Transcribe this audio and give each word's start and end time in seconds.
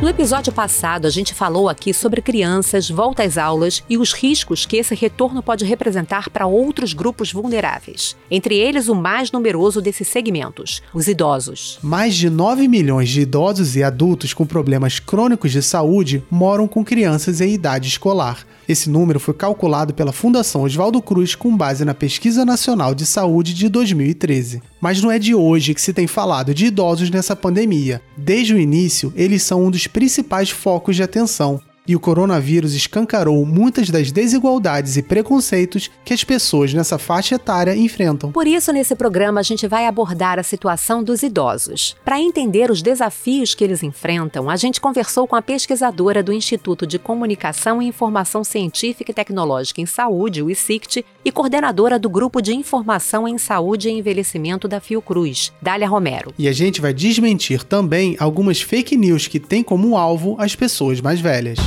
No 0.00 0.10
episódio 0.10 0.52
passado, 0.52 1.06
a 1.06 1.10
gente 1.10 1.32
falou 1.32 1.70
aqui 1.70 1.94
sobre 1.94 2.20
crianças, 2.20 2.90
volta 2.90 3.22
às 3.22 3.38
aulas 3.38 3.82
e 3.88 3.96
os 3.96 4.12
riscos 4.12 4.66
que 4.66 4.76
esse 4.76 4.94
retorno 4.94 5.42
pode 5.42 5.64
representar 5.64 6.28
para 6.28 6.46
outros 6.46 6.92
grupos 6.92 7.32
vulneráveis. 7.32 8.14
Entre 8.30 8.58
eles, 8.58 8.88
o 8.88 8.94
mais 8.94 9.32
numeroso 9.32 9.80
desses 9.80 10.06
segmentos, 10.06 10.82
os 10.92 11.08
idosos. 11.08 11.78
Mais 11.82 12.14
de 12.14 12.28
9 12.28 12.68
milhões 12.68 13.08
de 13.08 13.22
idosos 13.22 13.74
e 13.74 13.82
adultos 13.82 14.34
com 14.34 14.44
problemas 14.44 14.98
crônicos 14.98 15.50
de 15.50 15.62
saúde 15.62 16.22
moram 16.30 16.68
com 16.68 16.84
crianças 16.84 17.40
em 17.40 17.54
idade 17.54 17.88
escolar. 17.88 18.44
Esse 18.68 18.90
número 18.90 19.20
foi 19.20 19.34
calculado 19.34 19.94
pela 19.94 20.12
Fundação 20.12 20.62
Oswaldo 20.62 21.00
Cruz 21.00 21.34
com 21.34 21.56
base 21.56 21.84
na 21.84 21.94
Pesquisa 21.94 22.44
Nacional 22.44 22.94
de 22.94 23.06
Saúde 23.06 23.54
de 23.54 23.68
2013. 23.68 24.62
Mas 24.80 25.00
não 25.00 25.10
é 25.10 25.18
de 25.18 25.34
hoje 25.34 25.74
que 25.74 25.80
se 25.80 25.92
tem 25.92 26.06
falado 26.06 26.52
de 26.52 26.66
idosos 26.66 27.10
nessa 27.10 27.36
pandemia. 27.36 28.02
Desde 28.16 28.54
o 28.54 28.58
início, 28.58 29.12
eles 29.14 29.42
são 29.42 29.64
um 29.64 29.70
dos 29.70 29.86
principais 29.86 30.50
focos 30.50 30.96
de 30.96 31.02
atenção 31.02 31.60
e 31.86 31.94
o 31.94 32.00
coronavírus 32.00 32.74
escancarou 32.74 33.44
muitas 33.44 33.90
das 33.90 34.10
desigualdades 34.10 34.96
e 34.96 35.02
preconceitos 35.02 35.90
que 36.04 36.12
as 36.12 36.24
pessoas 36.24 36.72
nessa 36.74 36.98
faixa 36.98 37.36
etária 37.36 37.76
enfrentam. 37.76 38.32
Por 38.32 38.46
isso, 38.46 38.72
nesse 38.72 38.94
programa, 38.94 39.40
a 39.40 39.42
gente 39.42 39.66
vai 39.66 39.86
abordar 39.86 40.38
a 40.38 40.42
situação 40.42 41.02
dos 41.02 41.22
idosos. 41.22 41.96
Para 42.04 42.20
entender 42.20 42.70
os 42.70 42.82
desafios 42.82 43.54
que 43.54 43.64
eles 43.64 43.82
enfrentam, 43.82 44.50
a 44.50 44.56
gente 44.56 44.80
conversou 44.80 45.26
com 45.26 45.36
a 45.36 45.42
pesquisadora 45.42 46.22
do 46.22 46.32
Instituto 46.32 46.86
de 46.86 46.98
Comunicação 46.98 47.80
e 47.80 47.86
Informação 47.86 48.42
Científica 48.42 49.10
e 49.10 49.14
Tecnológica 49.14 49.80
em 49.80 49.86
Saúde, 49.86 50.42
o 50.42 50.50
ICICT, 50.50 51.04
e 51.24 51.32
coordenadora 51.32 51.98
do 51.98 52.08
Grupo 52.08 52.40
de 52.40 52.54
Informação 52.54 53.26
em 53.26 53.38
Saúde 53.38 53.88
e 53.88 53.92
Envelhecimento 53.92 54.68
da 54.68 54.80
Fiocruz, 54.80 55.52
Dália 55.60 55.88
Romero. 55.88 56.32
E 56.38 56.48
a 56.48 56.52
gente 56.52 56.80
vai 56.80 56.94
desmentir 56.94 57.64
também 57.64 58.16
algumas 58.18 58.60
fake 58.60 58.96
news 58.96 59.26
que 59.26 59.40
têm 59.40 59.62
como 59.62 59.96
alvo 59.96 60.36
as 60.38 60.54
pessoas 60.54 61.00
mais 61.00 61.20
velhas. 61.20 61.58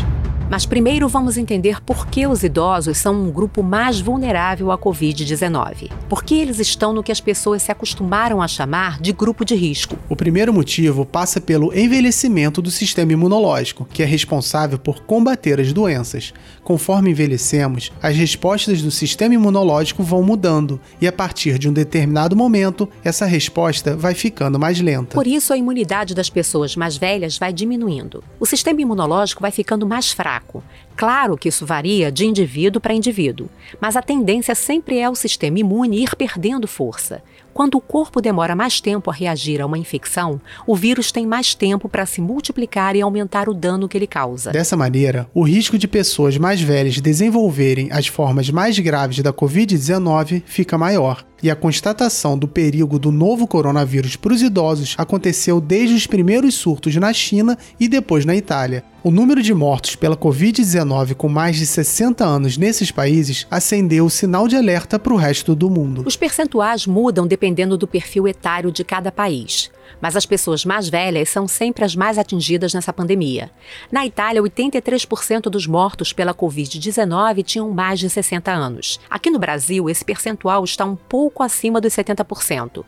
Mas 0.50 0.66
primeiro 0.66 1.08
vamos 1.08 1.38
entender 1.38 1.80
por 1.80 2.08
que 2.08 2.26
os 2.26 2.44
idosos 2.44 2.98
são 2.98 3.14
um 3.14 3.32
grupo 3.32 3.62
mais 3.62 4.02
vulnerável 4.02 4.72
à 4.72 4.78
Covid-19. 4.80 5.92
Por 6.10 6.24
que 6.24 6.34
eles 6.34 6.58
estão 6.58 6.92
no 6.92 7.04
que 7.04 7.12
as 7.12 7.22
pessoas 7.22 7.62
se 7.62 7.72
acostumaram 7.72 8.42
a 8.42 8.48
chamar 8.48 9.00
de 9.00 9.14
grupo 9.14 9.46
de 9.46 9.54
risco. 9.54 9.96
O 10.10 10.16
primeiro 10.16 10.52
motivo 10.52 11.06
passa 11.06 11.40
pelo 11.40 11.72
envelhecimento 11.72 12.64
do 12.64 12.72
sistema 12.72 13.14
imunológico, 13.14 13.86
que 13.86 14.02
é 14.02 14.06
responsável 14.08 14.80
por 14.80 15.04
combater 15.04 15.60
as 15.60 15.72
doenças. 15.72 16.34
Conforme 16.64 17.12
envelhecemos, 17.12 17.92
as 18.02 18.16
respostas 18.16 18.82
do 18.82 18.90
sistema 18.90 19.36
imunológico 19.36 20.02
vão 20.02 20.24
mudando 20.24 20.80
e 21.00 21.08
a 21.08 21.12
partir 21.12 21.60
de 21.60 21.70
um 21.70 21.74
determinado 21.74 22.36
momento, 22.36 22.90
essa 23.04 23.28
resposta 23.28 23.96
vai 23.96 24.16
ficando 24.16 24.58
mais 24.58 24.82
lenta. 24.82 25.14
Por 25.14 25.28
isso 25.28 25.54
a 25.54 25.58
imunidade 25.58 26.16
das 26.16 26.30
pessoas 26.30 26.76
mais 26.76 26.98
velhas 26.98 27.38
vai 27.38 27.54
diminuindo. 27.54 28.24
O 28.40 28.48
sistema 28.48 28.82
imunológico 28.82 29.42
vai 29.42 29.52
ficando 29.52 29.88
mais 29.88 30.12
fraco 30.12 30.39
fraco. 30.40 30.64
Claro 30.96 31.38
que 31.38 31.50
isso 31.50 31.66
varia 31.66 32.12
de 32.12 32.26
indivíduo 32.26 32.82
para 32.82 32.94
indivíduo, 32.94 33.50
mas 33.80 33.96
a 33.96 34.02
tendência 34.02 34.56
sempre 34.56 34.98
é 34.98 35.10
o 35.10 35.16
sistema 35.16 35.60
imune 35.60 36.04
ir 36.04 36.16
perdendo 36.16 36.68
força. 36.68 37.22
Quando 37.60 37.76
o 37.76 37.82
corpo 37.82 38.22
demora 38.22 38.56
mais 38.56 38.80
tempo 38.80 39.12
a 39.12 39.14
reagir 39.14 39.60
a 39.60 39.66
uma 39.66 39.78
infecção, 39.78 40.40
o 40.66 40.78
vírus 40.78 41.12
tem 41.12 41.28
mais 41.28 41.54
tempo 41.54 41.90
para 41.90 42.06
se 42.06 42.22
multiplicar 42.22 42.96
e 42.96 43.02
aumentar 43.02 43.50
o 43.50 43.54
dano 43.54 43.90
que 43.90 43.98
ele 43.98 44.08
causa. 44.08 44.52
Dessa 44.52 44.78
maneira, 44.78 45.30
o 45.34 45.44
risco 45.44 45.78
de 45.78 45.86
pessoas 45.86 46.38
mais 46.38 46.62
velhas 46.62 47.02
desenvolverem 47.02 47.92
as 47.92 48.08
formas 48.08 48.50
mais 48.50 48.80
graves 48.80 49.22
da 49.22 49.34
Covid-19 49.34 50.42
fica 50.46 50.78
maior. 50.78 51.26
E 51.42 51.50
a 51.50 51.56
constatação 51.56 52.38
do 52.38 52.50
perigo 52.50 53.00
do 53.00 53.14
novo 53.14 53.48
coronavírus 53.48 54.18
para 54.18 54.34
os 54.34 54.42
idosos 54.42 54.94
aconteceu 54.98 55.62
desde 55.62 55.96
os 55.96 56.06
primeiros 56.06 56.56
surtos 56.56 56.94
na 56.98 57.14
China 57.14 57.58
e 57.80 57.88
depois 57.88 58.26
na 58.26 58.36
Itália. 58.36 58.84
O 59.02 59.10
número 59.10 59.42
de 59.42 59.54
mortos 59.54 59.96
pela 59.96 60.18
Covid-19 60.18 61.16
com 61.16 61.30
mais 61.30 61.56
de 61.56 61.66
60 61.66 62.26
anos 62.26 62.58
nesses 62.58 62.92
países 62.92 63.48
acendeu 63.50 64.06
o 64.06 64.10
sinal 64.10 64.50
de 64.50 64.58
alerta 64.58 65.00
para 65.00 65.14
o 65.14 65.16
resto 65.16 65.56
do 65.56 65.70
mundo. 65.70 66.04
Os 66.06 66.18
percentuais 66.18 66.86
mudam 66.86 67.26
dependendo 67.26 67.49
do 67.54 67.88
perfil 67.88 68.28
etário 68.28 68.72
de 68.72 68.84
cada 68.84 69.12
país 69.12 69.72
mas 70.02 70.16
as 70.16 70.26
pessoas 70.26 70.66
mais 70.66 70.90
velhas 70.90 71.30
são 71.30 71.48
sempre 71.48 71.84
as 71.84 71.96
mais 71.96 72.18
atingidas 72.18 72.74
nessa 72.74 72.94
pandemia. 72.94 73.52
Na 73.92 74.06
Itália, 74.06 74.42
83% 74.42 75.44
dos 75.44 75.68
mortos 75.68 76.14
pela 76.14 76.34
Covid-19 76.34 77.44
tinham 77.44 77.70
mais 77.72 78.00
de 78.00 78.10
60 78.10 78.52
anos. 78.52 79.00
Aqui 79.10 79.30
no 79.30 79.40
Brasil, 79.40 79.90
esse 79.90 80.04
percentual 80.04 80.64
está 80.64 80.86
um 80.86 80.96
pouco 80.96 81.44
acima 81.44 81.82
dos 81.82 81.94
70%. 81.94 82.84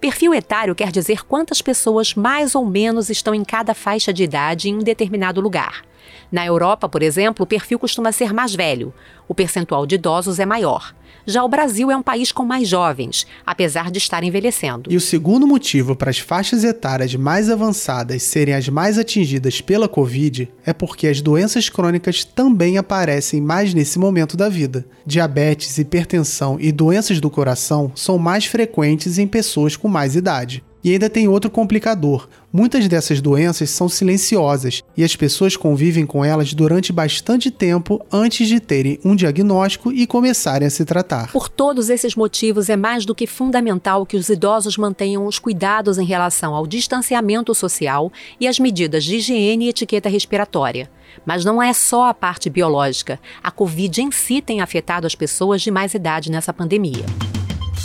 Perfil 0.00 0.34
etário 0.34 0.74
quer 0.74 0.90
dizer 0.90 1.24
quantas 1.24 1.60
pessoas 1.60 2.14
mais 2.14 2.54
ou 2.54 2.64
menos 2.64 3.10
estão 3.10 3.34
em 3.34 3.44
cada 3.44 3.74
faixa 3.74 4.12
de 4.12 4.24
idade 4.24 4.68
em 4.68 4.76
um 4.76 4.82
determinado 4.82 5.40
lugar. 5.40 5.82
Na 6.30 6.44
Europa, 6.44 6.88
por 6.88 7.02
exemplo, 7.02 7.44
o 7.44 7.46
perfil 7.46 7.78
costuma 7.78 8.12
ser 8.12 8.32
mais 8.32 8.54
velho, 8.54 8.92
o 9.28 9.34
percentual 9.34 9.86
de 9.86 9.94
idosos 9.94 10.38
é 10.38 10.46
maior. 10.46 10.94
Já 11.26 11.42
o 11.42 11.48
Brasil 11.48 11.90
é 11.90 11.96
um 11.96 12.02
país 12.02 12.30
com 12.30 12.44
mais 12.44 12.68
jovens, 12.68 13.26
apesar 13.46 13.90
de 13.90 13.98
estar 13.98 14.22
envelhecendo. 14.22 14.92
E 14.92 14.96
o 14.96 15.00
segundo 15.00 15.46
motivo 15.46 15.96
para 15.96 16.10
as 16.10 16.18
faixas 16.18 16.64
etárias 16.64 17.14
mais 17.14 17.48
avançadas 17.48 18.22
serem 18.22 18.54
as 18.54 18.68
mais 18.68 18.98
atingidas 18.98 19.60
pela 19.60 19.88
Covid 19.88 20.48
é 20.66 20.72
porque 20.72 21.06
as 21.06 21.20
doenças 21.20 21.68
crônicas 21.68 22.24
também 22.24 22.76
aparecem 22.76 23.40
mais 23.40 23.72
nesse 23.72 23.98
momento 23.98 24.36
da 24.36 24.48
vida. 24.48 24.84
Diabetes, 25.06 25.78
hipertensão 25.78 26.58
e 26.60 26.70
doenças 26.70 27.20
do 27.20 27.30
coração 27.30 27.90
são 27.94 28.18
mais 28.18 28.44
frequentes 28.44 29.18
em 29.18 29.26
pessoas 29.26 29.76
com 29.76 29.88
mais 29.88 30.16
idade. 30.16 30.62
E 30.84 30.92
ainda 30.92 31.08
tem 31.08 31.26
outro 31.26 31.50
complicador. 31.50 32.28
Muitas 32.52 32.86
dessas 32.86 33.20
doenças 33.20 33.70
são 33.70 33.88
silenciosas 33.88 34.82
e 34.94 35.02
as 35.02 35.16
pessoas 35.16 35.56
convivem 35.56 36.04
com 36.04 36.22
elas 36.22 36.52
durante 36.52 36.92
bastante 36.92 37.50
tempo 37.50 38.04
antes 38.12 38.46
de 38.46 38.60
terem 38.60 39.00
um 39.02 39.16
diagnóstico 39.16 39.90
e 39.90 40.06
começarem 40.06 40.68
a 40.68 40.70
se 40.70 40.84
tratar. 40.84 41.32
Por 41.32 41.48
todos 41.48 41.88
esses 41.88 42.14
motivos, 42.14 42.68
é 42.68 42.76
mais 42.76 43.06
do 43.06 43.14
que 43.14 43.26
fundamental 43.26 44.04
que 44.04 44.16
os 44.16 44.28
idosos 44.28 44.76
mantenham 44.76 45.26
os 45.26 45.38
cuidados 45.38 45.96
em 45.96 46.04
relação 46.04 46.54
ao 46.54 46.66
distanciamento 46.66 47.54
social 47.54 48.12
e 48.38 48.46
as 48.46 48.58
medidas 48.58 49.04
de 49.04 49.16
higiene 49.16 49.64
e 49.64 49.68
etiqueta 49.70 50.10
respiratória. 50.10 50.90
Mas 51.24 51.44
não 51.44 51.62
é 51.62 51.72
só 51.72 52.08
a 52.08 52.14
parte 52.14 52.50
biológica. 52.50 53.18
A 53.42 53.50
Covid 53.50 54.02
em 54.02 54.10
si 54.10 54.42
tem 54.42 54.60
afetado 54.60 55.06
as 55.06 55.14
pessoas 55.14 55.62
de 55.62 55.70
mais 55.70 55.94
idade 55.94 56.30
nessa 56.30 56.52
pandemia. 56.52 57.06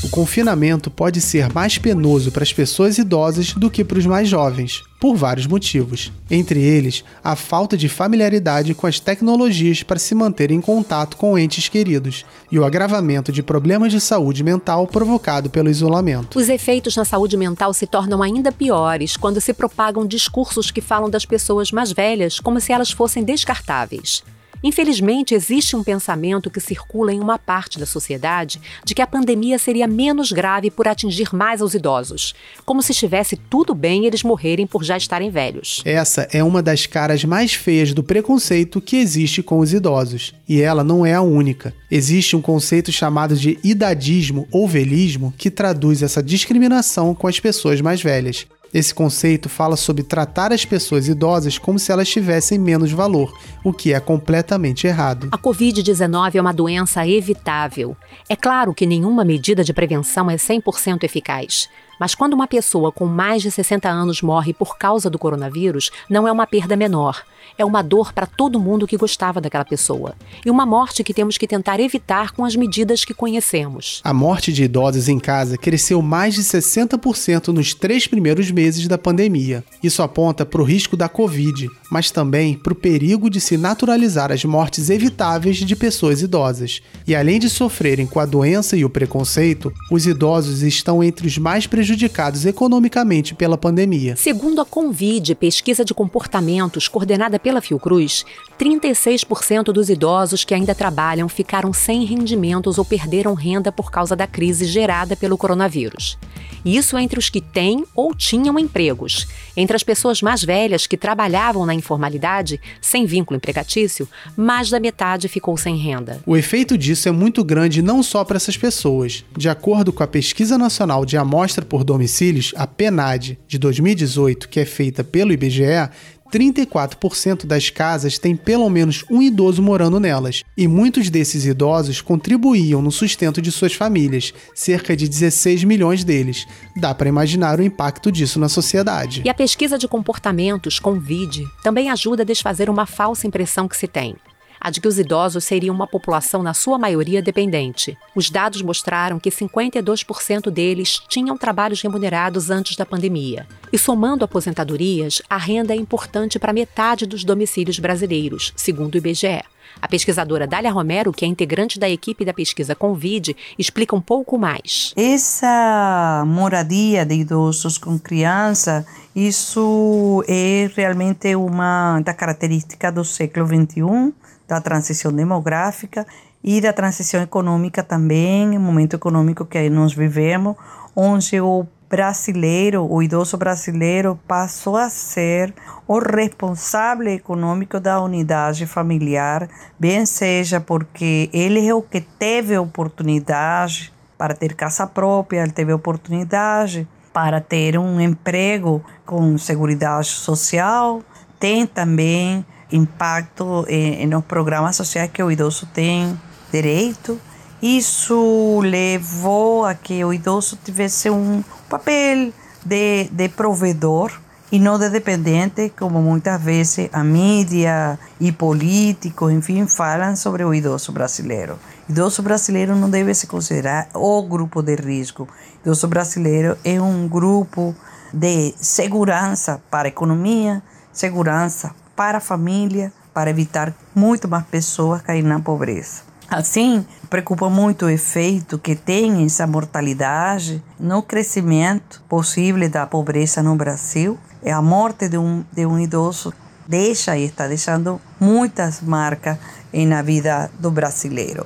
O 0.01 0.07
confinamento 0.07 0.89
pode 0.89 1.19
ser 1.19 1.53
mais 1.53 1.77
penoso 1.77 2.31
para 2.31 2.41
as 2.41 2.53
pessoas 2.53 2.97
idosas 2.97 3.51
do 3.53 3.69
que 3.69 3.83
para 3.83 3.99
os 3.99 4.05
mais 4.05 4.29
jovens, 4.29 4.81
por 4.97 5.13
vários 5.17 5.45
motivos. 5.45 6.09
Entre 6.31 6.61
eles, 6.61 7.03
a 7.21 7.35
falta 7.35 7.75
de 7.75 7.89
familiaridade 7.89 8.73
com 8.73 8.87
as 8.87 8.97
tecnologias 8.97 9.83
para 9.83 9.99
se 9.99 10.15
manter 10.15 10.51
em 10.51 10.61
contato 10.61 11.17
com 11.17 11.37
entes 11.37 11.67
queridos 11.67 12.25
e 12.49 12.57
o 12.57 12.63
agravamento 12.63 13.29
de 13.29 13.43
problemas 13.43 13.91
de 13.91 13.99
saúde 13.99 14.41
mental 14.41 14.87
provocado 14.87 15.49
pelo 15.49 15.69
isolamento. 15.69 16.39
Os 16.39 16.47
efeitos 16.47 16.95
na 16.95 17.03
saúde 17.03 17.35
mental 17.35 17.73
se 17.73 17.85
tornam 17.85 18.23
ainda 18.23 18.53
piores 18.53 19.17
quando 19.17 19.41
se 19.41 19.53
propagam 19.53 20.07
discursos 20.07 20.71
que 20.71 20.79
falam 20.79 21.09
das 21.09 21.25
pessoas 21.25 21.73
mais 21.73 21.91
velhas 21.91 22.39
como 22.39 22.61
se 22.61 22.71
elas 22.71 22.89
fossem 22.89 23.21
descartáveis. 23.21 24.23
Infelizmente, 24.63 25.33
existe 25.33 25.75
um 25.75 25.83
pensamento 25.83 26.49
que 26.49 26.59
circula 26.59 27.13
em 27.13 27.19
uma 27.19 27.39
parte 27.39 27.79
da 27.79 27.85
sociedade 27.85 28.61
de 28.83 28.93
que 28.93 29.01
a 29.01 29.07
pandemia 29.07 29.57
seria 29.57 29.87
menos 29.87 30.31
grave 30.31 30.69
por 30.69 30.87
atingir 30.87 31.33
mais 31.33 31.61
aos 31.61 31.73
idosos, 31.73 32.33
como 32.65 32.81
se 32.81 32.91
estivesse 32.91 33.37
tudo 33.37 33.73
bem 33.73 34.05
eles 34.05 34.23
morrerem 34.23 34.67
por 34.67 34.83
já 34.83 34.97
estarem 34.97 35.29
velhos. 35.29 35.81
Essa 35.85 36.27
é 36.31 36.43
uma 36.43 36.61
das 36.61 36.85
caras 36.85 37.23
mais 37.23 37.53
feias 37.53 37.93
do 37.93 38.03
preconceito 38.03 38.81
que 38.81 38.97
existe 38.97 39.41
com 39.41 39.59
os 39.59 39.73
idosos, 39.73 40.33
e 40.47 40.61
ela 40.61 40.83
não 40.83 41.05
é 41.05 41.13
a 41.13 41.21
única. 41.21 41.73
Existe 41.89 42.35
um 42.35 42.41
conceito 42.41 42.91
chamado 42.91 43.35
de 43.35 43.57
idadismo 43.63 44.47
ou 44.51 44.67
velhismo 44.67 45.33
que 45.37 45.49
traduz 45.49 46.03
essa 46.03 46.21
discriminação 46.21 47.15
com 47.15 47.27
as 47.27 47.39
pessoas 47.39 47.81
mais 47.81 48.01
velhas. 48.01 48.45
Esse 48.71 48.93
conceito 48.93 49.49
fala 49.49 49.75
sobre 49.75 50.03
tratar 50.03 50.53
as 50.53 50.63
pessoas 50.63 51.07
idosas 51.07 51.57
como 51.57 51.79
se 51.79 51.91
elas 51.91 52.07
tivessem 52.07 52.59
menos 52.59 52.91
valor, 52.91 53.33
o 53.63 53.73
que 53.73 53.93
é 53.93 53.99
completamente 53.99 54.85
errado. 54.85 55.27
A 55.31 55.37
Covid-19 55.37 56.35
é 56.35 56.41
uma 56.41 56.53
doença 56.53 57.07
evitável. 57.07 57.97
É 58.29 58.35
claro 58.35 58.73
que 58.73 58.85
nenhuma 58.85 59.25
medida 59.25 59.63
de 59.63 59.73
prevenção 59.73 60.29
é 60.29 60.35
100% 60.35 61.03
eficaz. 61.03 61.67
Mas 61.99 62.15
quando 62.15 62.33
uma 62.33 62.47
pessoa 62.47 62.91
com 62.91 63.05
mais 63.05 63.41
de 63.41 63.51
60 63.51 63.89
anos 63.89 64.21
morre 64.21 64.53
por 64.53 64.77
causa 64.77 65.09
do 65.09 65.19
coronavírus, 65.19 65.91
não 66.09 66.27
é 66.27 66.31
uma 66.31 66.47
perda 66.47 66.77
menor. 66.77 67.23
É 67.57 67.65
uma 67.65 67.81
dor 67.81 68.13
para 68.13 68.25
todo 68.25 68.59
mundo 68.59 68.87
que 68.87 68.97
gostava 68.97 69.41
daquela 69.41 69.65
pessoa. 69.65 70.15
E 70.45 70.49
uma 70.49 70.65
morte 70.65 71.03
que 71.03 71.13
temos 71.13 71.37
que 71.37 71.47
tentar 71.47 71.79
evitar 71.79 72.31
com 72.31 72.45
as 72.45 72.55
medidas 72.55 73.03
que 73.05 73.13
conhecemos. 73.13 74.01
A 74.03 74.13
morte 74.13 74.51
de 74.53 74.63
idosos 74.63 75.09
em 75.09 75.19
casa 75.19 75.57
cresceu 75.57 76.01
mais 76.01 76.35
de 76.35 76.41
60% 76.41 77.47
nos 77.49 77.73
três 77.73 78.07
primeiros 78.07 78.51
meses 78.51 78.87
da 78.87 78.97
pandemia. 78.97 79.63
Isso 79.81 80.01
aponta 80.01 80.45
para 80.45 80.61
o 80.61 80.65
risco 80.65 80.95
da 80.95 81.09
Covid, 81.09 81.69
mas 81.91 82.11
também 82.11 82.55
para 82.55 82.73
o 82.73 82.75
perigo 82.75 83.29
de 83.29 83.39
se 83.39 83.57
naturalizar 83.57 84.31
as 84.31 84.43
mortes 84.45 84.89
evitáveis 84.89 85.57
de 85.57 85.75
pessoas 85.75 86.21
idosas. 86.21 86.81
E 87.07 87.15
além 87.15 87.39
de 87.39 87.49
sofrerem 87.49 88.05
com 88.05 88.19
a 88.19 88.25
doença 88.25 88.75
e 88.77 88.85
o 88.85 88.89
preconceito, 88.89 89.73
os 89.91 90.05
idosos 90.05 90.61
estão 90.61 91.03
entre 91.03 91.27
os 91.27 91.37
mais 91.37 91.65
prejudicados 91.65 92.45
economicamente 92.45 93.33
pela 93.33 93.57
pandemia. 93.57 94.15
Segundo 94.15 94.61
a 94.61 94.65
Convide, 94.65 95.35
pesquisa 95.35 95.85
de 95.85 95.93
comportamentos 95.93 96.87
coordenada 96.87 97.38
pela 97.39 97.61
Fiocruz, 97.61 98.25
36% 98.59 99.71
dos 99.71 99.89
idosos 99.89 100.43
que 100.43 100.53
ainda 100.53 100.75
trabalham 100.75 101.29
ficaram 101.29 101.71
sem 101.71 102.03
rendimentos 102.03 102.77
ou 102.77 102.85
perderam 102.85 103.33
renda 103.33 103.71
por 103.71 103.89
causa 103.89 104.15
da 104.15 104.27
crise 104.27 104.65
gerada 104.65 105.15
pelo 105.15 105.37
coronavírus. 105.37 106.17
Isso 106.65 106.97
entre 106.97 107.17
os 107.17 107.29
que 107.29 107.39
têm 107.39 107.85
ou 107.95 108.13
tinham 108.13 108.59
empregos. 108.59 109.27
Entre 109.55 109.75
as 109.75 109.83
pessoas 109.83 110.21
mais 110.21 110.43
velhas 110.43 110.85
que 110.85 110.97
trabalhavam 110.97 111.65
na 111.65 111.73
informalidade, 111.73 112.59
sem 112.81 113.05
vínculo 113.05 113.37
empregatício, 113.37 114.07
mais 114.35 114.69
da 114.69 114.79
metade 114.79 115.27
ficou 115.27 115.55
sem 115.57 115.77
renda. 115.77 116.21
O 116.25 116.35
efeito 116.35 116.77
disso 116.77 117.07
é 117.07 117.11
muito 117.11 117.43
grande 117.43 117.81
não 117.81 118.03
só 118.03 118.23
para 118.23 118.37
essas 118.37 118.57
pessoas. 118.57 119.23
De 119.37 119.47
acordo 119.47 119.93
com 119.93 120.03
a 120.03 120.07
Pesquisa 120.07 120.57
Nacional 120.57 121.05
de 121.05 121.17
Amostra 121.17 121.63
por 121.63 121.83
Domicílios, 121.83 122.53
a 122.57 122.67
PENAD, 122.67 123.39
de 123.47 123.57
2018, 123.57 124.49
que 124.49 124.59
é 124.59 124.65
feita 124.65 125.03
pelo 125.03 125.31
IBGE, 125.31 125.89
34% 126.31 127.45
das 127.45 127.69
casas 127.69 128.17
têm 128.17 128.35
pelo 128.35 128.69
menos 128.69 129.03
um 129.09 129.21
idoso 129.21 129.61
morando 129.61 129.99
nelas, 129.99 130.43
e 130.55 130.67
muitos 130.67 131.09
desses 131.09 131.45
idosos 131.45 132.01
contribuíam 132.01 132.81
no 132.81 132.91
sustento 132.91 133.41
de 133.41 133.51
suas 133.51 133.73
famílias, 133.73 134.33
cerca 134.53 134.95
de 134.95 135.07
16 135.07 135.63
milhões 135.63 136.03
deles. 136.03 136.45
Dá 136.75 136.93
para 136.93 137.09
imaginar 137.09 137.59
o 137.59 137.63
impacto 137.63 138.11
disso 138.11 138.39
na 138.39 138.49
sociedade. 138.49 139.21
E 139.25 139.29
a 139.29 139.33
pesquisa 139.33 139.77
de 139.77 139.87
comportamentos 139.87 140.79
com 140.79 140.99
VID 140.99 141.45
também 141.63 141.89
ajuda 141.89 142.23
a 142.23 142.25
desfazer 142.25 142.69
uma 142.69 142.85
falsa 142.85 143.27
impressão 143.27 143.67
que 143.67 143.77
se 143.77 143.87
tem 143.87 144.15
a 144.59 144.69
de 144.69 144.81
que 144.81 144.87
os 144.87 144.99
idosos 144.99 145.43
seriam 145.43 145.73
uma 145.73 145.87
população, 145.87 146.43
na 146.43 146.53
sua 146.53 146.77
maioria, 146.77 147.21
dependente. 147.21 147.97
Os 148.15 148.29
dados 148.29 148.61
mostraram 148.61 149.19
que 149.19 149.29
52% 149.29 150.49
deles 150.49 151.01
tinham 151.07 151.37
trabalhos 151.37 151.81
remunerados 151.81 152.49
antes 152.49 152.75
da 152.75 152.85
pandemia. 152.85 153.47
E 153.71 153.77
somando 153.77 154.25
aposentadorias, 154.25 155.21
a 155.29 155.37
renda 155.37 155.73
é 155.73 155.77
importante 155.77 156.39
para 156.39 156.53
metade 156.53 157.05
dos 157.05 157.23
domicílios 157.23 157.79
brasileiros, 157.79 158.53
segundo 158.55 158.95
o 158.95 158.97
IBGE. 158.97 159.43
A 159.81 159.87
pesquisadora 159.87 160.47
Dália 160.47 160.71
Romero, 160.71 161.11
que 161.11 161.25
é 161.25 161.27
integrante 161.27 161.79
da 161.79 161.89
equipe 161.89 162.25
da 162.25 162.33
pesquisa 162.33 162.75
Convide, 162.75 163.35
explica 163.57 163.95
um 163.95 164.01
pouco 164.01 164.37
mais. 164.37 164.93
Essa 164.95 166.23
moradia 166.27 167.05
de 167.05 167.15
idosos 167.15 167.77
com 167.77 167.97
criança, 167.97 168.85
isso 169.15 170.23
é 170.27 170.69
realmente 170.75 171.35
uma 171.35 172.01
da 172.01 172.13
característica 172.13 172.91
do 172.91 173.03
século 173.03 173.47
XXI 173.47 174.13
da 174.47 174.59
transição 174.59 175.13
demográfica 175.13 176.05
e 176.43 176.59
da 176.59 176.73
transição 176.73 177.21
econômica 177.21 177.83
também, 177.83 178.57
momento 178.57 178.95
econômico 178.95 179.45
que 179.45 179.69
nós 179.69 179.93
vivemos, 179.93 180.55
onde 180.95 181.39
o 181.39 181.67
brasileiro, 181.89 182.85
o 182.89 183.01
idoso 183.01 183.35
brasileiro 183.35 184.19
passou 184.27 184.77
a 184.77 184.89
ser 184.89 185.53
o 185.87 185.97
responsável 185.97 187.07
econômico 187.07 187.79
da 187.79 187.99
unidade 187.99 188.67
familiar, 188.67 189.49
bem 189.79 190.05
seja 190.05 190.61
porque 190.61 191.29
ele 191.33 191.67
é 191.67 191.73
o 191.73 191.81
que 191.81 191.99
teve 191.99 192.55
oportunidade 192.57 193.91
para 194.17 194.35
ter 194.35 194.53
casa 194.53 194.85
própria, 194.85 195.41
ele 195.41 195.51
teve 195.51 195.73
oportunidade 195.73 196.87
para 197.11 197.41
ter 197.41 197.77
um 197.77 197.99
emprego 197.99 198.83
com 199.05 199.37
segurança 199.37 200.03
social, 200.03 201.01
tem 201.39 201.65
também 201.65 202.45
impacto 202.71 203.65
em, 203.67 204.05
nos 204.05 204.23
programas 204.25 204.75
sociais 204.75 205.09
que 205.11 205.23
o 205.23 205.31
idoso 205.31 205.65
tem 205.73 206.19
direito. 206.51 207.19
Isso 207.61 208.61
levou 208.61 209.65
a 209.65 209.75
que 209.75 210.03
o 210.05 210.13
idoso 210.13 210.57
tivesse 210.63 211.09
um 211.09 211.43
papel 211.67 212.31
de, 212.63 213.09
de 213.11 213.27
provedor 213.27 214.11
e 214.51 214.57
não 214.57 214.79
de 214.79 214.89
dependente, 214.89 215.73
como 215.77 216.01
muitas 216.01 216.41
vezes 216.41 216.89
a 216.93 217.03
mídia 217.03 217.99
e 218.19 218.31
políticos, 218.31 219.31
enfim, 219.31 219.67
falam 219.67 220.15
sobre 220.15 220.43
o 220.43 220.53
idoso 220.53 220.91
brasileiro. 220.91 221.59
Idoso 221.87 222.23
brasileiro 222.23 222.75
não 222.75 222.89
deve 222.89 223.13
se 223.13 223.27
considerar 223.27 223.89
o 223.93 224.23
grupo 224.23 224.61
de 224.61 224.75
risco. 224.75 225.27
Idoso 225.61 225.87
brasileiro 225.87 226.57
é 226.63 226.81
um 226.81 227.07
grupo 227.07 227.75
de 228.13 228.55
segurança 228.57 229.61
para 229.69 229.87
a 229.87 229.89
economia, 229.89 230.63
segurança 230.93 231.75
para 231.95 232.17
a 232.17 232.21
família, 232.21 232.91
para 233.13 233.29
evitar 233.29 233.73
muito 233.93 234.27
mais 234.29 234.45
pessoas 234.45 235.01
caírem 235.01 235.29
na 235.29 235.41
pobreza. 235.41 236.08
Assim, 236.29 236.85
preocupa 237.09 237.49
muito 237.49 237.85
o 237.85 237.89
efeito 237.89 238.59
que 238.59 238.75
tem 238.75 239.25
essa 239.25 239.47
mortalidade 239.47 240.63
no 240.79 241.01
crescimento 241.01 242.03
possível 242.07 242.69
da 242.69 242.85
pobreza 242.85 243.41
no 243.41 243.55
Brasil. 243.55 244.17
É 244.43 244.51
a 244.51 244.61
morte 244.61 245.09
de 245.09 245.17
um, 245.17 245.43
de 245.51 245.65
um 245.65 245.79
idoso 245.79 246.31
deixa 246.67 247.17
e 247.17 247.25
está 247.25 247.47
deixando 247.47 247.99
muitas 248.19 248.79
marcas 248.79 249.39
na 249.73 250.03
vida 250.03 250.51
do 250.59 250.69
brasileiro. 250.69 251.45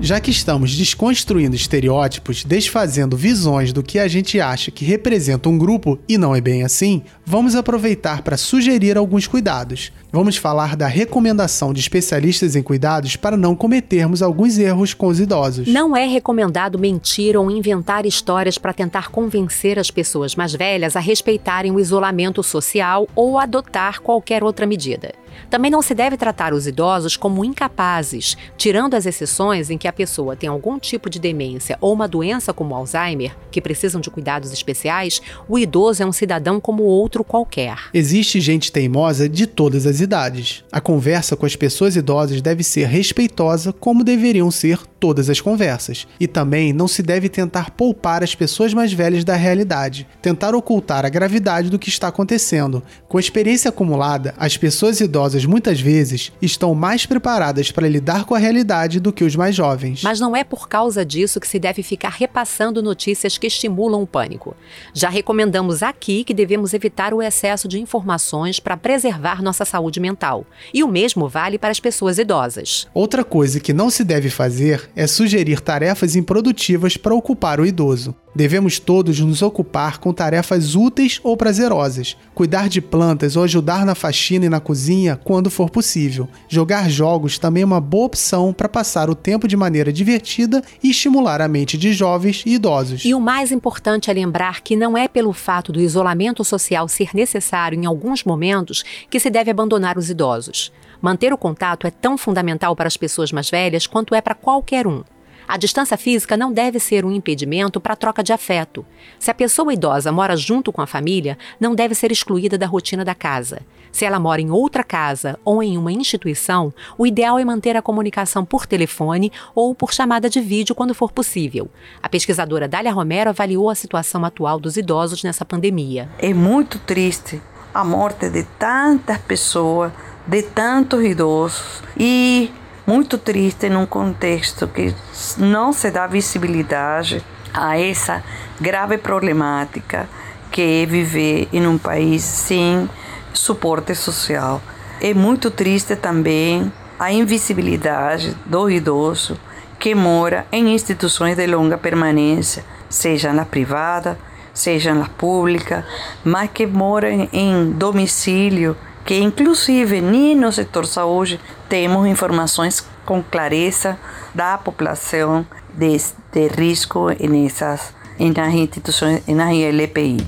Já 0.00 0.20
que 0.20 0.30
estamos 0.30 0.76
desconstruindo 0.76 1.56
estereótipos, 1.56 2.44
desfazendo 2.44 3.16
visões 3.16 3.72
do 3.72 3.82
que 3.82 3.98
a 3.98 4.06
gente 4.06 4.40
acha 4.40 4.70
que 4.70 4.84
representa 4.84 5.48
um 5.48 5.58
grupo 5.58 5.98
e 6.08 6.16
não 6.16 6.36
é 6.36 6.40
bem 6.40 6.62
assim, 6.62 7.02
vamos 7.26 7.56
aproveitar 7.56 8.22
para 8.22 8.36
sugerir 8.36 8.96
alguns 8.96 9.26
cuidados. 9.26 9.92
Vamos 10.12 10.36
falar 10.36 10.76
da 10.76 10.86
recomendação 10.86 11.72
de 11.72 11.80
especialistas 11.80 12.54
em 12.54 12.62
cuidados 12.62 13.16
para 13.16 13.36
não 13.36 13.56
cometermos 13.56 14.22
alguns 14.22 14.56
erros 14.56 14.94
com 14.94 15.08
os 15.08 15.18
idosos. 15.18 15.66
Não 15.66 15.96
é 15.96 16.06
recomendado 16.06 16.78
mentir 16.78 17.36
ou 17.36 17.50
inventar 17.50 18.06
histórias 18.06 18.56
para 18.56 18.72
tentar 18.72 19.10
convencer 19.10 19.80
as 19.80 19.90
pessoas 19.90 20.36
mais 20.36 20.54
velhas 20.54 20.94
a 20.94 21.00
respeitarem 21.00 21.72
o 21.72 21.80
isolamento 21.80 22.42
social 22.42 23.08
ou 23.16 23.36
adotar 23.36 24.00
qualquer 24.00 24.44
outra 24.44 24.64
medida. 24.64 25.12
Também 25.50 25.70
não 25.70 25.82
se 25.82 25.94
deve 25.94 26.16
tratar 26.16 26.52
os 26.52 26.66
idosos 26.66 27.16
como 27.16 27.44
incapazes, 27.44 28.36
tirando 28.56 28.94
as 28.94 29.06
exceções 29.06 29.70
em 29.70 29.78
que 29.78 29.88
a 29.88 29.92
pessoa 29.92 30.36
tem 30.36 30.48
algum 30.48 30.78
tipo 30.78 31.08
de 31.08 31.18
demência 31.18 31.78
ou 31.80 31.92
uma 31.92 32.08
doença 32.08 32.52
como 32.52 32.74
Alzheimer, 32.74 33.36
que 33.50 33.60
precisam 33.60 34.00
de 34.00 34.10
cuidados 34.10 34.52
especiais, 34.52 35.20
o 35.48 35.58
idoso 35.58 36.02
é 36.02 36.06
um 36.06 36.12
cidadão 36.12 36.60
como 36.60 36.82
outro 36.82 37.24
qualquer. 37.24 37.76
Existe 37.92 38.40
gente 38.40 38.72
teimosa 38.72 39.28
de 39.28 39.46
todas 39.46 39.86
as 39.86 40.00
idades. 40.00 40.64
A 40.70 40.80
conversa 40.80 41.36
com 41.36 41.46
as 41.46 41.56
pessoas 41.56 41.96
idosas 41.96 42.40
deve 42.40 42.62
ser 42.62 42.86
respeitosa, 42.86 43.72
como 43.72 44.04
deveriam 44.04 44.50
ser 44.50 44.78
todas 44.98 45.30
as 45.30 45.40
conversas. 45.40 46.06
E 46.18 46.26
também 46.26 46.72
não 46.72 46.88
se 46.88 47.02
deve 47.02 47.28
tentar 47.28 47.70
poupar 47.70 48.22
as 48.22 48.34
pessoas 48.34 48.74
mais 48.74 48.92
velhas 48.92 49.24
da 49.24 49.34
realidade, 49.34 50.06
tentar 50.20 50.54
ocultar 50.54 51.04
a 51.04 51.08
gravidade 51.08 51.70
do 51.70 51.78
que 51.78 51.88
está 51.88 52.08
acontecendo. 52.08 52.82
Com 53.08 53.16
a 53.16 53.20
experiência 53.20 53.68
acumulada, 53.68 54.34
as 54.36 54.56
pessoas 54.56 55.00
idosas 55.00 55.27
muitas 55.44 55.80
vezes 55.80 56.32
estão 56.40 56.74
mais 56.74 57.06
preparadas 57.06 57.70
para 57.70 57.88
lidar 57.88 58.24
com 58.24 58.34
a 58.34 58.38
realidade 58.38 59.00
do 59.00 59.12
que 59.12 59.24
os 59.24 59.36
mais 59.36 59.54
jovens. 59.54 60.02
Mas 60.02 60.20
não 60.20 60.34
é 60.34 60.44
por 60.44 60.68
causa 60.68 61.04
disso 61.04 61.40
que 61.40 61.48
se 61.48 61.58
deve 61.58 61.82
ficar 61.82 62.10
repassando 62.10 62.82
notícias 62.82 63.38
que 63.38 63.46
estimulam 63.46 64.02
o 64.02 64.06
pânico. 64.06 64.56
Já 64.92 65.08
recomendamos 65.08 65.82
aqui 65.82 66.24
que 66.24 66.34
devemos 66.34 66.74
evitar 66.74 67.12
o 67.12 67.22
excesso 67.22 67.68
de 67.68 67.80
informações 67.80 68.60
para 68.60 68.76
preservar 68.76 69.42
nossa 69.42 69.64
saúde 69.64 70.00
mental. 70.00 70.46
E 70.72 70.82
o 70.82 70.88
mesmo 70.88 71.28
vale 71.28 71.58
para 71.58 71.70
as 71.70 71.80
pessoas 71.80 72.18
idosas. 72.18 72.86
Outra 72.94 73.24
coisa 73.24 73.60
que 73.60 73.72
não 73.72 73.90
se 73.90 74.04
deve 74.04 74.30
fazer 74.30 74.88
é 74.94 75.06
sugerir 75.06 75.60
tarefas 75.60 76.16
improdutivas 76.16 76.96
para 76.96 77.14
ocupar 77.14 77.60
o 77.60 77.66
idoso. 77.66 78.14
Devemos 78.38 78.78
todos 78.78 79.18
nos 79.18 79.42
ocupar 79.42 79.98
com 79.98 80.12
tarefas 80.12 80.76
úteis 80.76 81.18
ou 81.24 81.36
prazerosas, 81.36 82.16
cuidar 82.36 82.68
de 82.68 82.80
plantas 82.80 83.34
ou 83.34 83.42
ajudar 83.42 83.84
na 83.84 83.96
faxina 83.96 84.46
e 84.46 84.48
na 84.48 84.60
cozinha 84.60 85.18
quando 85.24 85.50
for 85.50 85.68
possível. 85.68 86.28
Jogar 86.48 86.88
jogos 86.88 87.36
também 87.36 87.64
é 87.64 87.66
uma 87.66 87.80
boa 87.80 88.06
opção 88.06 88.52
para 88.52 88.68
passar 88.68 89.10
o 89.10 89.14
tempo 89.16 89.48
de 89.48 89.56
maneira 89.56 89.92
divertida 89.92 90.62
e 90.80 90.90
estimular 90.90 91.40
a 91.40 91.48
mente 91.48 91.76
de 91.76 91.92
jovens 91.92 92.44
e 92.46 92.50
idosos. 92.54 93.04
E 93.04 93.12
o 93.12 93.18
mais 93.20 93.50
importante 93.50 94.08
é 94.08 94.14
lembrar 94.14 94.60
que 94.60 94.76
não 94.76 94.96
é 94.96 95.08
pelo 95.08 95.32
fato 95.32 95.72
do 95.72 95.80
isolamento 95.80 96.44
social 96.44 96.86
ser 96.86 97.10
necessário 97.14 97.76
em 97.76 97.86
alguns 97.86 98.22
momentos 98.22 98.84
que 99.10 99.18
se 99.18 99.30
deve 99.30 99.50
abandonar 99.50 99.98
os 99.98 100.10
idosos. 100.10 100.70
Manter 101.02 101.32
o 101.32 101.36
contato 101.36 101.88
é 101.88 101.90
tão 101.90 102.16
fundamental 102.16 102.76
para 102.76 102.86
as 102.86 102.96
pessoas 102.96 103.32
mais 103.32 103.50
velhas 103.50 103.84
quanto 103.84 104.14
é 104.14 104.20
para 104.20 104.36
qualquer 104.36 104.86
um. 104.86 105.02
A 105.48 105.56
distância 105.56 105.96
física 105.96 106.36
não 106.36 106.52
deve 106.52 106.78
ser 106.78 107.06
um 107.06 107.10
impedimento 107.10 107.80
para 107.80 107.94
a 107.94 107.96
troca 107.96 108.22
de 108.22 108.34
afeto. 108.34 108.84
Se 109.18 109.30
a 109.30 109.34
pessoa 109.34 109.72
idosa 109.72 110.12
mora 110.12 110.36
junto 110.36 110.70
com 110.70 110.82
a 110.82 110.86
família, 110.86 111.38
não 111.58 111.74
deve 111.74 111.94
ser 111.94 112.12
excluída 112.12 112.58
da 112.58 112.66
rotina 112.66 113.02
da 113.02 113.14
casa. 113.14 113.62
Se 113.90 114.04
ela 114.04 114.20
mora 114.20 114.42
em 114.42 114.50
outra 114.50 114.84
casa 114.84 115.38
ou 115.42 115.62
em 115.62 115.78
uma 115.78 115.90
instituição, 115.90 116.70
o 116.98 117.06
ideal 117.06 117.38
é 117.38 117.44
manter 117.46 117.78
a 117.78 117.82
comunicação 117.82 118.44
por 118.44 118.66
telefone 118.66 119.32
ou 119.54 119.74
por 119.74 119.94
chamada 119.94 120.28
de 120.28 120.38
vídeo 120.38 120.74
quando 120.74 120.94
for 120.94 121.10
possível. 121.10 121.70
A 122.02 122.10
pesquisadora 122.10 122.68
Dália 122.68 122.92
Romero 122.92 123.30
avaliou 123.30 123.70
a 123.70 123.74
situação 123.74 124.26
atual 124.26 124.60
dos 124.60 124.76
idosos 124.76 125.24
nessa 125.24 125.46
pandemia. 125.46 126.10
É 126.18 126.34
muito 126.34 126.78
triste 126.80 127.40
a 127.72 127.82
morte 127.82 128.28
de 128.28 128.42
tantas 128.58 129.16
pessoas, 129.16 129.92
de 130.26 130.42
tantos 130.42 131.02
idosos 131.02 131.82
e 131.96 132.52
muito 132.88 133.18
triste 133.18 133.68
num 133.68 133.84
contexto 133.84 134.66
que 134.66 134.94
não 135.36 135.74
se 135.74 135.90
dá 135.90 136.06
visibilidade 136.06 137.22
a 137.52 137.78
essa 137.78 138.24
grave 138.58 138.96
problemática 138.96 140.08
que 140.50 140.62
é 140.62 140.86
viver 140.86 141.50
em 141.52 141.66
um 141.66 141.76
país 141.76 142.22
sem 142.22 142.88
suporte 143.34 143.94
social. 143.94 144.62
É 145.02 145.12
muito 145.12 145.50
triste 145.50 145.96
também 145.96 146.72
a 146.98 147.12
invisibilidade 147.12 148.34
do 148.46 148.70
idoso 148.70 149.38
que 149.78 149.94
mora 149.94 150.46
em 150.50 150.72
instituições 150.74 151.36
de 151.36 151.46
longa 151.46 151.76
permanência, 151.76 152.64
seja 152.88 153.34
na 153.34 153.44
privada, 153.44 154.18
seja 154.54 154.94
na 154.94 155.10
pública, 155.10 155.84
mas 156.24 156.50
que 156.54 156.66
mora 156.66 157.10
em 157.10 157.70
domicílio 157.70 158.74
que 159.08 159.16
inclusive 159.16 160.02
nem 160.02 160.36
no 160.36 160.52
setor 160.52 160.84
saúde 160.84 161.40
temos 161.66 162.06
informações 162.06 162.84
com 163.06 163.22
clareza 163.22 163.98
da 164.34 164.58
população 164.58 165.46
de, 165.72 165.96
de 166.30 166.46
risco 166.48 167.06
nessas 167.18 167.94
nas 168.18 168.52
instituições, 168.52 169.26
nas 169.26 169.54
LPI. 169.56 170.18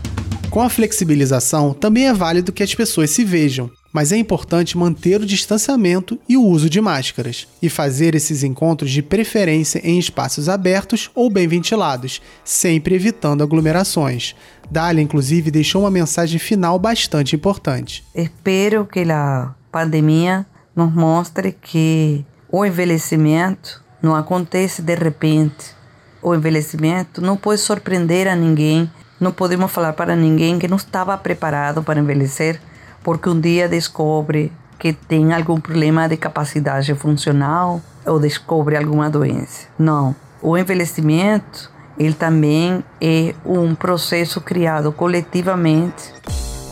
Com 0.48 0.62
a 0.62 0.70
flexibilização, 0.70 1.74
também 1.74 2.06
é 2.06 2.14
válido 2.14 2.52
que 2.52 2.62
as 2.62 2.74
pessoas 2.74 3.10
se 3.10 3.22
vejam, 3.22 3.70
mas 3.92 4.12
é 4.12 4.16
importante 4.16 4.78
manter 4.78 5.20
o 5.20 5.26
distanciamento 5.26 6.18
e 6.28 6.36
o 6.36 6.44
uso 6.44 6.70
de 6.70 6.80
máscaras, 6.80 7.48
e 7.60 7.68
fazer 7.68 8.14
esses 8.14 8.42
encontros 8.42 8.90
de 8.90 9.02
preferência 9.02 9.80
em 9.84 9.98
espaços 9.98 10.48
abertos 10.48 11.10
ou 11.14 11.28
bem 11.28 11.48
ventilados, 11.48 12.22
sempre 12.44 12.94
evitando 12.94 13.42
aglomerações. 13.42 14.34
Dália, 14.70 15.02
inclusive, 15.02 15.50
deixou 15.50 15.82
uma 15.82 15.90
mensagem 15.90 16.38
final 16.38 16.78
bastante 16.78 17.34
importante. 17.34 18.04
Espero 18.14 18.86
que 18.86 19.00
a 19.10 19.54
pandemia 19.72 20.46
nos 20.74 20.92
mostre 20.92 21.52
que 21.52 22.24
o 22.50 22.64
envelhecimento 22.64 23.82
não 24.00 24.14
acontece 24.14 24.80
de 24.82 24.94
repente. 24.94 25.74
O 26.22 26.34
envelhecimento 26.34 27.20
não 27.20 27.36
pode 27.36 27.60
surpreender 27.60 28.28
a 28.28 28.36
ninguém. 28.36 28.90
Não 29.18 29.32
podemos 29.32 29.70
falar 29.70 29.92
para 29.92 30.14
ninguém 30.16 30.58
que 30.58 30.68
não 30.68 30.76
estava 30.76 31.16
preparado 31.18 31.82
para 31.82 32.00
envelhecer 32.00 32.60
porque 33.02 33.28
um 33.28 33.40
dia 33.40 33.68
descobre 33.68 34.52
que 34.78 34.92
tem 34.92 35.32
algum 35.32 35.60
problema 35.60 36.08
de 36.08 36.16
capacidade 36.16 36.94
funcional 36.94 37.80
ou 38.06 38.18
descobre 38.18 38.76
alguma 38.76 39.10
doença. 39.10 39.68
Não. 39.78 40.16
O 40.42 40.56
envelhecimento, 40.56 41.70
ele 41.98 42.14
também 42.14 42.82
é 43.00 43.34
um 43.44 43.74
processo 43.74 44.40
criado 44.40 44.90
coletivamente. 44.90 46.14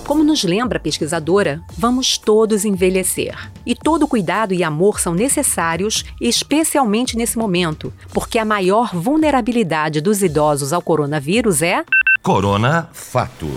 Como 0.07 0.25
nos 0.25 0.43
lembra 0.43 0.79
a 0.79 0.81
pesquisadora, 0.81 1.61
vamos 1.77 2.17
todos 2.17 2.65
envelhecer. 2.65 3.37
E 3.67 3.75
todo 3.75 4.09
cuidado 4.09 4.55
e 4.55 4.65
amor 4.65 4.99
são 4.99 5.13
necessários, 5.13 6.03
especialmente 6.19 7.15
nesse 7.15 7.37
momento, 7.37 7.93
porque 8.11 8.39
a 8.39 8.45
maior 8.45 8.89
vulnerabilidade 8.95 10.01
dos 10.01 10.23
idosos 10.23 10.73
ao 10.73 10.81
coronavírus 10.81 11.61
é. 11.61 11.85
Corona 12.23 12.89
Fato. 12.91 13.51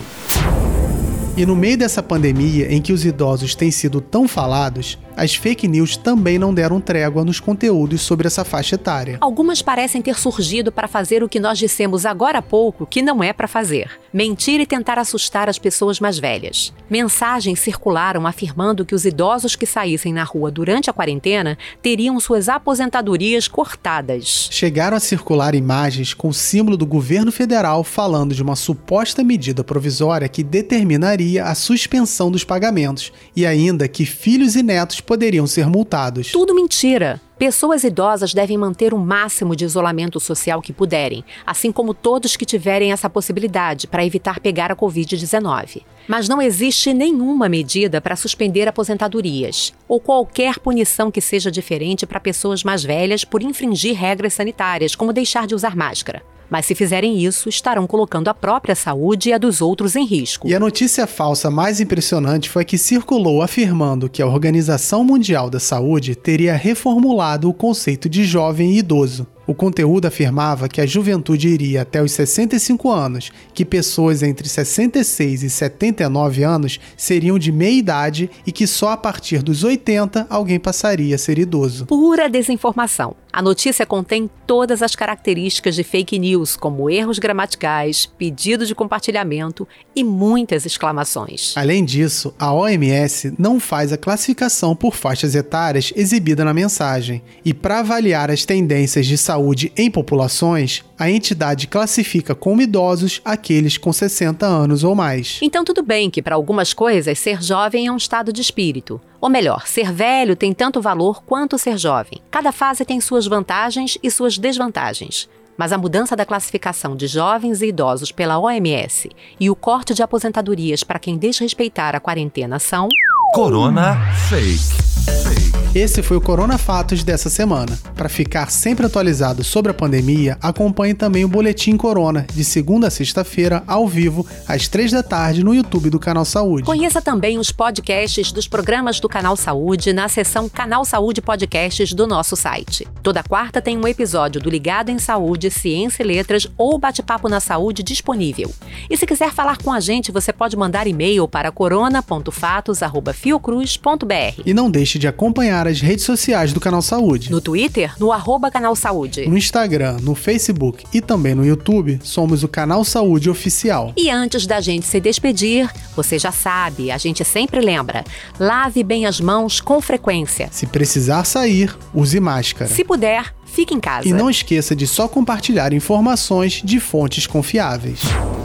E 1.37 1.45
no 1.45 1.55
meio 1.55 1.77
dessa 1.77 2.03
pandemia 2.03 2.71
em 2.71 2.81
que 2.81 2.91
os 2.91 3.05
idosos 3.05 3.55
têm 3.55 3.71
sido 3.71 4.01
tão 4.01 4.27
falados, 4.27 4.99
as 5.15 5.35
fake 5.35 5.67
news 5.67 5.97
também 5.97 6.39
não 6.39 6.53
deram 6.53 6.79
trégua 6.79 7.25
nos 7.25 7.39
conteúdos 7.39 8.01
sobre 8.01 8.27
essa 8.27 8.43
faixa 8.45 8.75
etária. 8.75 9.17
Algumas 9.19 9.61
parecem 9.61 10.01
ter 10.01 10.17
surgido 10.17 10.71
para 10.71 10.87
fazer 10.87 11.23
o 11.23 11.29
que 11.29 11.39
nós 11.39 11.57
dissemos 11.57 12.05
agora 12.05 12.39
há 12.39 12.41
pouco 12.41 12.85
que 12.85 13.01
não 13.01 13.23
é 13.23 13.33
para 13.33 13.47
fazer: 13.47 13.91
mentir 14.13 14.59
e 14.59 14.65
tentar 14.65 14.97
assustar 14.97 15.49
as 15.49 15.59
pessoas 15.59 15.99
mais 15.99 16.17
velhas. 16.17 16.73
Mensagens 16.89 17.59
circularam 17.59 18.25
afirmando 18.25 18.85
que 18.85 18.95
os 18.95 19.05
idosos 19.05 19.55
que 19.55 19.65
saíssem 19.65 20.13
na 20.13 20.23
rua 20.23 20.49
durante 20.51 20.89
a 20.89 20.93
quarentena 20.93 21.57
teriam 21.81 22.19
suas 22.19 22.49
aposentadorias 22.49 23.47
cortadas. 23.47 24.49
Chegaram 24.51 24.97
a 24.97 24.99
circular 24.99 25.55
imagens 25.55 26.13
com 26.13 26.29
o 26.29 26.33
símbolo 26.33 26.77
do 26.77 26.85
governo 26.85 27.31
federal 27.31 27.83
falando 27.83 28.33
de 28.33 28.41
uma 28.41 28.55
suposta 28.55 29.23
medida 29.23 29.63
provisória 29.63 30.29
que 30.29 30.43
determinaria 30.43 31.45
a 31.45 31.55
suspensão 31.55 32.31
dos 32.31 32.43
pagamentos 32.43 33.11
e 33.35 33.45
ainda 33.45 33.87
que 33.87 34.05
filhos 34.05 34.55
e 34.55 34.63
netos 34.63 35.00
poderiam 35.01 35.45
ser 35.47 35.67
multados. 35.67 36.31
Tudo 36.31 36.55
mentira. 36.55 37.19
Pessoas 37.37 37.83
idosas 37.83 38.33
devem 38.33 38.57
manter 38.57 38.93
o 38.93 38.99
máximo 38.99 39.55
de 39.55 39.65
isolamento 39.65 40.19
social 40.19 40.61
que 40.61 40.71
puderem, 40.71 41.25
assim 41.45 41.71
como 41.71 41.93
todos 41.93 42.37
que 42.37 42.45
tiverem 42.45 42.91
essa 42.91 43.09
possibilidade 43.09 43.87
para 43.87 44.05
evitar 44.05 44.39
pegar 44.39 44.71
a 44.71 44.75
Covid-19. 44.75 45.81
Mas 46.07 46.27
não 46.27 46.41
existe 46.41 46.93
nenhuma 46.93 47.47
medida 47.47 48.01
para 48.01 48.15
suspender 48.15 48.67
aposentadorias 48.67 49.73
ou 49.87 49.99
qualquer 49.99 50.59
punição 50.59 51.11
que 51.11 51.21
seja 51.21 51.51
diferente 51.51 52.05
para 52.05 52.19
pessoas 52.19 52.63
mais 52.63 52.83
velhas 52.83 53.23
por 53.23 53.41
infringir 53.41 53.95
regras 53.95 54.33
sanitárias, 54.33 54.95
como 54.95 55.13
deixar 55.13 55.47
de 55.47 55.55
usar 55.55 55.75
máscara. 55.75 56.23
Mas 56.51 56.65
se 56.65 56.75
fizerem 56.75 57.17
isso, 57.23 57.47
estarão 57.47 57.87
colocando 57.87 58.27
a 58.27 58.33
própria 58.33 58.75
saúde 58.75 59.29
e 59.29 59.33
a 59.33 59.37
dos 59.37 59.61
outros 59.61 59.95
em 59.95 60.05
risco. 60.05 60.49
E 60.49 60.53
a 60.53 60.59
notícia 60.59 61.07
falsa 61.07 61.49
mais 61.49 61.79
impressionante 61.79 62.49
foi 62.49 62.65
que 62.65 62.77
circulou 62.77 63.41
afirmando 63.41 64.09
que 64.09 64.21
a 64.21 64.27
Organização 64.27 65.01
Mundial 65.01 65.49
da 65.49 65.61
Saúde 65.61 66.13
teria 66.13 66.53
reformulado 66.53 67.47
o 67.47 67.53
conceito 67.53 68.09
de 68.09 68.25
jovem 68.25 68.73
e 68.73 68.79
idoso. 68.79 69.25
O 69.51 69.53
conteúdo 69.53 70.05
afirmava 70.05 70.69
que 70.69 70.79
a 70.79 70.85
juventude 70.85 71.49
iria 71.49 71.81
até 71.81 72.01
os 72.01 72.13
65 72.13 72.89
anos, 72.89 73.33
que 73.53 73.65
pessoas 73.65 74.23
entre 74.23 74.47
66 74.47 75.43
e 75.43 75.49
79 75.49 76.41
anos 76.41 76.79
seriam 76.95 77.37
de 77.37 77.51
meia 77.51 77.77
idade 77.77 78.31
e 78.47 78.51
que 78.53 78.65
só 78.65 78.91
a 78.91 78.97
partir 78.97 79.43
dos 79.43 79.65
80 79.65 80.25
alguém 80.29 80.57
passaria 80.57 81.15
a 81.15 81.17
ser 81.17 81.37
idoso. 81.37 81.85
Pura 81.85 82.29
desinformação. 82.29 83.13
A 83.33 83.41
notícia 83.41 83.85
contém 83.85 84.29
todas 84.45 84.81
as 84.81 84.93
características 84.93 85.75
de 85.75 85.83
fake 85.83 86.19
news, 86.19 86.57
como 86.57 86.89
erros 86.89 87.17
gramaticais, 87.17 88.05
pedido 88.05 88.65
de 88.65 88.75
compartilhamento 88.75 89.65
e 89.95 90.03
muitas 90.03 90.65
exclamações. 90.65 91.53
Além 91.55 91.85
disso, 91.85 92.33
a 92.37 92.53
OMS 92.53 93.33
não 93.39 93.57
faz 93.57 93.93
a 93.93 93.97
classificação 93.97 94.75
por 94.75 94.93
faixas 94.93 95.33
etárias 95.33 95.93
exibida 95.95 96.43
na 96.43 96.53
mensagem, 96.53 97.21
e 97.45 97.53
para 97.53 97.79
avaliar 97.79 98.29
as 98.29 98.45
tendências 98.45 99.05
de 99.05 99.17
saúde 99.17 99.71
em 99.77 99.89
populações, 99.89 100.83
a 100.99 101.09
entidade 101.09 101.67
classifica 101.67 102.35
como 102.35 102.61
idosos 102.61 103.21
aqueles 103.23 103.77
com 103.77 103.93
60 103.93 104.45
anos 104.45 104.83
ou 104.83 104.93
mais. 104.93 105.39
Então, 105.41 105.63
tudo 105.63 105.81
bem 105.81 106.09
que 106.09 106.21
para 106.21 106.35
algumas 106.35 106.73
coisas 106.73 107.17
ser 107.17 107.41
jovem 107.41 107.87
é 107.87 107.91
um 107.91 107.97
estado 107.97 108.33
de 108.33 108.41
espírito. 108.41 108.99
Ou 109.21 109.29
melhor, 109.29 109.67
ser 109.67 109.93
velho 109.93 110.35
tem 110.35 110.51
tanto 110.51 110.81
valor 110.81 111.21
quanto 111.23 111.57
ser 111.59 111.77
jovem. 111.77 112.19
Cada 112.31 112.51
fase 112.51 112.83
tem 112.83 112.99
suas 112.99 113.27
vantagens 113.27 113.95
e 114.01 114.09
suas 114.09 114.39
desvantagens. 114.39 115.29
Mas 115.55 115.71
a 115.71 115.77
mudança 115.77 116.15
da 116.15 116.25
classificação 116.25 116.95
de 116.95 117.05
jovens 117.05 117.61
e 117.61 117.67
idosos 117.67 118.11
pela 118.11 118.39
OMS 118.39 119.09
e 119.39 119.47
o 119.47 119.55
corte 119.55 119.93
de 119.93 120.01
aposentadorias 120.01 120.83
para 120.83 120.97
quem 120.97 121.19
desrespeitar 121.19 121.95
a 121.95 121.99
quarentena 121.99 122.57
são. 122.57 122.87
Corona 123.35 123.95
Fake. 124.27 125.60
Esse 125.73 126.03
foi 126.03 126.17
o 126.17 126.21
Corona 126.21 126.57
Fatos 126.57 127.01
dessa 127.01 127.29
semana. 127.29 127.79
Para 127.95 128.09
ficar 128.09 128.51
sempre 128.51 128.85
atualizado 128.85 129.41
sobre 129.41 129.71
a 129.71 129.73
pandemia, 129.73 130.37
acompanhe 130.41 130.93
também 130.93 131.23
o 131.23 131.29
Boletim 131.29 131.77
Corona, 131.77 132.27
de 132.33 132.43
segunda 132.43 132.87
a 132.87 132.91
sexta-feira, 132.91 133.63
ao 133.65 133.87
vivo, 133.87 134.27
às 134.45 134.67
três 134.67 134.91
da 134.91 135.01
tarde, 135.01 135.45
no 135.45 135.55
YouTube 135.55 135.89
do 135.89 135.97
Canal 135.97 136.25
Saúde. 136.25 136.65
Conheça 136.65 137.01
também 137.01 137.39
os 137.39 137.53
podcasts 137.53 138.33
dos 138.33 138.49
programas 138.49 138.99
do 138.99 139.07
Canal 139.07 139.37
Saúde 139.37 139.93
na 139.93 140.09
seção 140.09 140.49
Canal 140.49 140.83
Saúde 140.83 141.21
Podcasts 141.21 141.93
do 141.93 142.05
nosso 142.05 142.35
site. 142.35 142.85
Toda 143.01 143.23
quarta 143.23 143.61
tem 143.61 143.77
um 143.77 143.87
episódio 143.87 144.41
do 144.41 144.49
Ligado 144.49 144.89
em 144.89 144.99
Saúde, 144.99 145.49
Ciência 145.49 146.03
e 146.03 146.05
Letras 146.05 146.47
ou 146.57 146.77
Bate-Papo 146.77 147.29
na 147.29 147.39
Saúde 147.39 147.81
disponível. 147.81 148.53
E 148.89 148.97
se 148.97 149.05
quiser 149.05 149.31
falar 149.31 149.57
com 149.59 149.71
a 149.71 149.79
gente, 149.79 150.11
você 150.11 150.33
pode 150.33 150.57
mandar 150.57 150.85
e-mail 150.85 151.29
para 151.29 151.49
corona.fatos.fiocruz.br. 151.49 154.41
E 154.45 154.53
não 154.53 154.69
deixe 154.69 154.99
de 154.99 155.07
acompanhar 155.07 155.60
acompanhar 155.61 155.67
as 155.67 155.81
redes 155.81 156.05
sociais 156.05 156.53
do 156.53 156.59
Canal 156.59 156.81
Saúde. 156.81 157.31
No 157.31 157.39
Twitter, 157.39 157.93
no 157.99 158.11
arroba 158.11 158.49
Canal 158.49 158.75
Saúde. 158.75 159.27
No 159.27 159.37
Instagram, 159.37 159.97
no 160.01 160.15
Facebook 160.15 160.85
e 160.93 161.01
também 161.01 161.35
no 161.35 161.45
YouTube, 161.45 161.99
somos 162.03 162.43
o 162.43 162.47
Canal 162.47 162.83
Saúde 162.83 163.29
Oficial. 163.29 163.93
E 163.95 164.09
antes 164.09 164.47
da 164.47 164.59
gente 164.59 164.85
se 164.85 164.99
despedir, 164.99 165.69
você 165.95 166.17
já 166.17 166.31
sabe, 166.31 166.91
a 166.91 166.97
gente 166.97 167.23
sempre 167.23 167.61
lembra: 167.61 168.03
lave 168.39 168.83
bem 168.83 169.05
as 169.05 169.19
mãos 169.19 169.61
com 169.61 169.79
frequência. 169.81 170.49
Se 170.51 170.65
precisar 170.65 171.25
sair, 171.25 171.75
use 171.93 172.19
máscara. 172.19 172.69
Se 172.69 172.83
puder, 172.83 173.33
fique 173.51 173.73
em 173.73 173.79
casa. 173.79 174.07
E 174.07 174.13
não 174.13 174.29
esqueça 174.29 174.75
de 174.75 174.87
só 174.87 175.07
compartilhar 175.07 175.73
informações 175.73 176.61
de 176.63 176.79
fontes 176.79 177.27
confiáveis. 177.27 178.01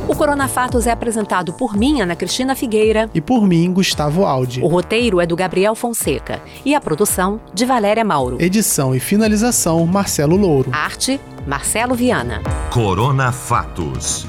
O 0.09 0.15
Corona 0.15 0.47
Fatos 0.47 0.87
é 0.87 0.91
apresentado 0.91 1.53
por 1.53 1.77
mim, 1.77 2.01
Ana 2.01 2.15
Cristina 2.15 2.55
Figueira. 2.55 3.11
E 3.15 3.21
por 3.21 3.47
mim, 3.47 3.73
Gustavo 3.73 4.25
Aldi. 4.25 4.61
O 4.63 4.67
roteiro 4.67 5.21
é 5.21 5.27
do 5.27 5.35
Gabriel 5.35 5.75
Fonseca. 5.75 6.41
E 6.65 6.75
a 6.75 6.81
produção, 6.81 7.41
de 7.53 7.65
Valéria 7.65 8.05
Mauro. 8.05 8.37
Edição 8.41 8.95
e 8.95 9.01
finalização, 9.01 9.85
Marcelo 9.87 10.37
Louro. 10.37 10.71
Arte, 10.73 11.21
Marcelo 11.47 11.95
Viana. 11.95 12.43
Corona 12.71 13.33
Fatos. 13.33 14.27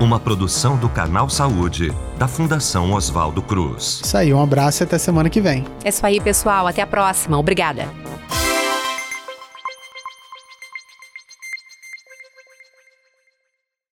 Uma 0.00 0.18
produção 0.18 0.78
do 0.78 0.88
Canal 0.88 1.28
Saúde, 1.28 1.92
da 2.18 2.26
Fundação 2.26 2.92
Oswaldo 2.94 3.42
Cruz. 3.42 4.00
Isso 4.02 4.16
aí, 4.16 4.32
um 4.32 4.42
abraço 4.42 4.82
e 4.82 4.84
até 4.84 4.96
semana 4.96 5.28
que 5.28 5.42
vem. 5.42 5.66
É 5.84 5.90
isso 5.90 6.04
aí, 6.04 6.18
pessoal. 6.18 6.66
Até 6.66 6.80
a 6.80 6.86
próxima. 6.86 7.38
Obrigada. 7.38 7.86